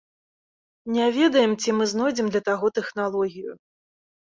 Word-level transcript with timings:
Не 0.95 1.05
ведаем, 1.17 1.51
ці 1.61 1.69
мы 1.81 1.87
знойдзем 1.93 2.27
для 2.33 2.43
таго 2.51 2.67
тэхналогію. 2.81 3.51